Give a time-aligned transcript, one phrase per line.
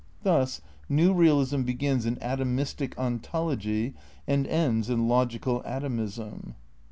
[0.23, 3.93] Thus new realism begins in atomistic ontology
[4.27, 6.55] and ends in logical atomism.